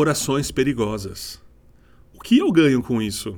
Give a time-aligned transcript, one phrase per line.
[0.00, 1.42] Orações perigosas.
[2.14, 3.36] O que eu ganho com isso?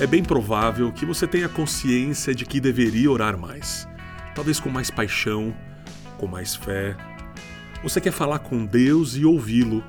[0.00, 3.86] É bem provável que você tenha consciência de que deveria orar mais.
[4.34, 5.54] Talvez com mais paixão,
[6.18, 6.96] com mais fé.
[7.80, 9.84] Você quer falar com Deus e ouvi-lo,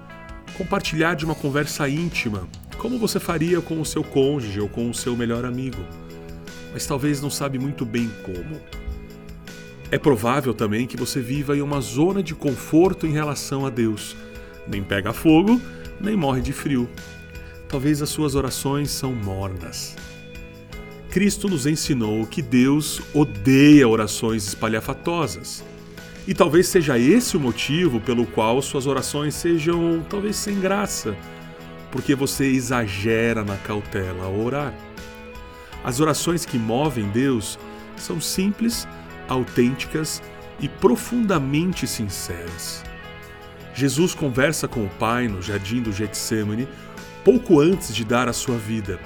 [0.55, 2.47] compartilhar de uma conversa íntima,
[2.77, 5.83] como você faria com o seu cônjuge ou com o seu melhor amigo,
[6.71, 8.61] mas talvez não sabe muito bem como.
[9.89, 14.15] É provável também que você viva em uma zona de conforto em relação a Deus.
[14.67, 15.61] Nem pega fogo,
[15.99, 16.89] nem morre de frio.
[17.69, 19.95] Talvez as suas orações são mornas.
[21.09, 25.63] Cristo nos ensinou que Deus odeia orações espalhafatosas.
[26.27, 31.15] E talvez seja esse o motivo pelo qual suas orações sejam talvez sem graça,
[31.91, 34.73] porque você exagera na cautela ao orar.
[35.83, 37.57] As orações que movem Deus
[37.95, 38.87] são simples,
[39.27, 40.21] autênticas
[40.59, 42.83] e profundamente sinceras.
[43.73, 46.67] Jesus conversa com o Pai no jardim do Getsemane
[47.23, 48.99] pouco antes de dar a sua vida.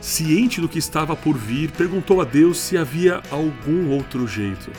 [0.00, 4.70] Ciente do que estava por vir, perguntou a Deus se havia algum outro jeito.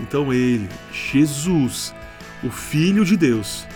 [0.00, 1.94] Então ele, Jesus,
[2.42, 3.66] o Filho de Deus,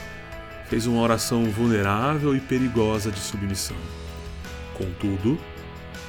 [0.68, 3.76] fez uma oração vulnerável e perigosa de submissão.
[4.74, 5.38] Contudo,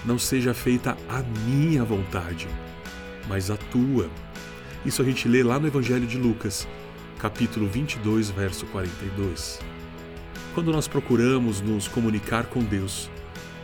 [0.06, 2.48] não seja feita a minha vontade,
[3.28, 4.10] mas a tua.
[4.86, 6.68] Isso a gente lê lá no Evangelho de Lucas,
[7.20, 9.60] capítulo 22, verso 42.
[10.54, 13.10] Quando nós procuramos nos comunicar com Deus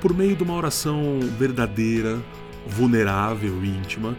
[0.01, 2.19] por meio de uma oração verdadeira,
[2.65, 4.17] vulnerável e íntima,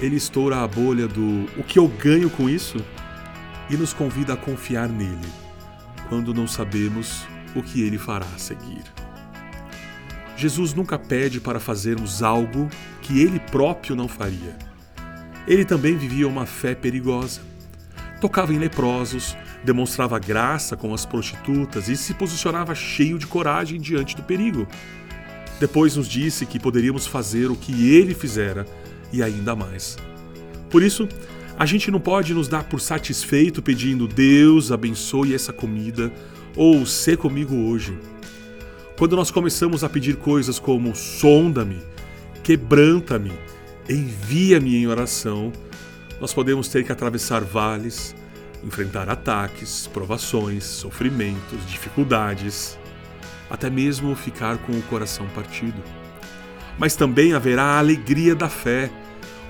[0.00, 2.76] ele estoura a bolha do o que eu ganho com isso
[3.68, 5.28] e nos convida a confiar nele,
[6.08, 8.82] quando não sabemos o que ele fará a seguir.
[10.36, 12.68] Jesus nunca pede para fazermos algo
[13.00, 14.56] que ele próprio não faria.
[15.46, 17.40] Ele também vivia uma fé perigosa.
[18.20, 24.16] Tocava em leprosos, demonstrava graça com as prostitutas e se posicionava cheio de coragem diante
[24.16, 24.66] do perigo.
[25.60, 28.66] Depois nos disse que poderíamos fazer o que ele fizera
[29.12, 29.96] e ainda mais.
[30.70, 31.08] Por isso,
[31.58, 36.12] a gente não pode nos dar por satisfeito pedindo Deus abençoe essa comida
[36.56, 37.98] ou ser comigo hoje.
[38.98, 41.80] Quando nós começamos a pedir coisas como sonda-me,
[42.42, 43.32] quebranta-me,
[43.88, 45.52] envia-me em oração,
[46.20, 48.14] nós podemos ter que atravessar vales,
[48.64, 52.78] enfrentar ataques, provações, sofrimentos, dificuldades,
[53.50, 55.82] até mesmo ficar com o coração partido
[56.78, 58.90] mas também haverá a alegria da fé,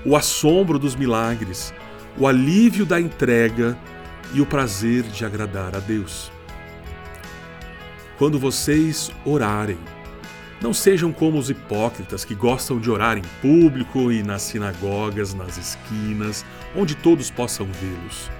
[0.05, 1.73] o assombro dos milagres,
[2.17, 3.77] o alívio da entrega
[4.33, 6.31] e o prazer de agradar a Deus.
[8.17, 9.77] Quando vocês orarem,
[10.61, 15.57] não sejam como os hipócritas que gostam de orar em público e nas sinagogas, nas
[15.57, 18.31] esquinas, onde todos possam vê-los.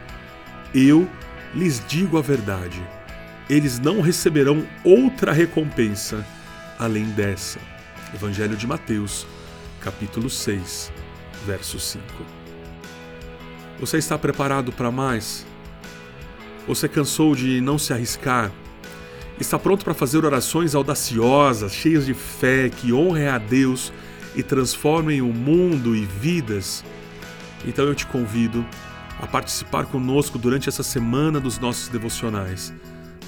[0.74, 1.10] Eu
[1.54, 2.82] lhes digo a verdade:
[3.50, 6.26] eles não receberão outra recompensa
[6.80, 7.60] além dessa.
[8.14, 9.28] Evangelho de Mateus,
[9.82, 10.94] capítulo 6,
[11.46, 12.43] verso 5.
[13.80, 15.46] Você está preparado para mais?
[16.68, 18.52] Você cansou de não se arriscar?
[19.40, 23.92] Está pronto para fazer orações audaciosas, cheias de fé, que honrem a Deus
[24.36, 26.84] e transformem o mundo e vidas?
[27.66, 28.66] Então eu te convido
[29.20, 32.74] a participar conosco durante essa semana dos nossos devocionais.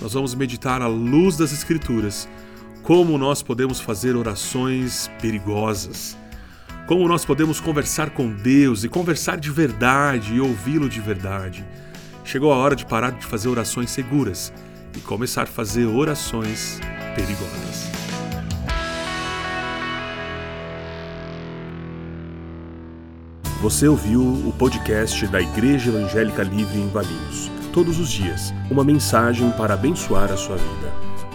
[0.02, 2.28] Nós vamos meditar à luz das Escrituras
[2.84, 6.16] como nós podemos fazer orações perigosas,
[6.86, 11.66] como nós podemos conversar com Deus e conversar de verdade e ouvi-lo de verdade.
[12.24, 14.54] Chegou a hora de parar de fazer orações seguras
[14.96, 16.80] e começar a fazer orações
[17.16, 17.90] perigosas.
[23.62, 27.50] Você ouviu o podcast da Igreja Evangélica Livre em Valinhos.
[27.74, 31.05] Todos os dias, uma mensagem para abençoar a sua vida